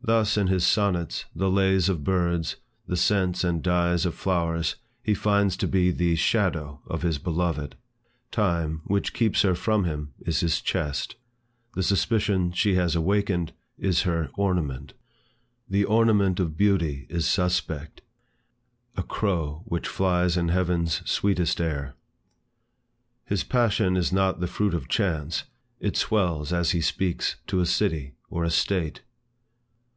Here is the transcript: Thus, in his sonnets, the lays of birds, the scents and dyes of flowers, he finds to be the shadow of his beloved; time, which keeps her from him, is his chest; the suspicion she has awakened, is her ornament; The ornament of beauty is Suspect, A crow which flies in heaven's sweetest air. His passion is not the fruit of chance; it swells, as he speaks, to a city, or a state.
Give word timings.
Thus, 0.00 0.38
in 0.38 0.46
his 0.46 0.66
sonnets, 0.66 1.26
the 1.36 1.50
lays 1.50 1.90
of 1.90 2.02
birds, 2.02 2.56
the 2.86 2.96
scents 2.96 3.44
and 3.44 3.62
dyes 3.62 4.06
of 4.06 4.14
flowers, 4.14 4.76
he 5.02 5.12
finds 5.12 5.54
to 5.58 5.68
be 5.68 5.90
the 5.90 6.14
shadow 6.16 6.80
of 6.86 7.02
his 7.02 7.18
beloved; 7.18 7.76
time, 8.30 8.80
which 8.84 9.12
keeps 9.12 9.42
her 9.42 9.54
from 9.54 9.84
him, 9.84 10.14
is 10.20 10.40
his 10.40 10.62
chest; 10.62 11.16
the 11.74 11.82
suspicion 11.82 12.52
she 12.52 12.74
has 12.76 12.96
awakened, 12.96 13.52
is 13.76 14.02
her 14.02 14.30
ornament; 14.34 14.94
The 15.68 15.84
ornament 15.84 16.40
of 16.40 16.56
beauty 16.56 17.04
is 17.10 17.26
Suspect, 17.26 18.00
A 18.96 19.02
crow 19.02 19.60
which 19.66 19.86
flies 19.86 20.38
in 20.38 20.48
heaven's 20.48 21.02
sweetest 21.10 21.60
air. 21.60 21.96
His 23.26 23.44
passion 23.44 23.94
is 23.94 24.10
not 24.10 24.40
the 24.40 24.46
fruit 24.48 24.72
of 24.72 24.88
chance; 24.88 25.44
it 25.80 25.98
swells, 25.98 26.50
as 26.50 26.70
he 26.70 26.80
speaks, 26.80 27.36
to 27.48 27.60
a 27.60 27.66
city, 27.66 28.14
or 28.30 28.42
a 28.42 28.50
state. 28.50 29.02